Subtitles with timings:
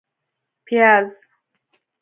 [0.65, 1.11] 🧅 پیاز